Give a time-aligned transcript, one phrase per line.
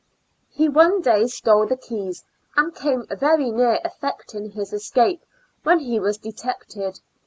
[0.49, 2.23] He one day stole the keys,
[2.55, 5.21] and came very near effecting his escape,
[5.61, 6.99] when he was detected.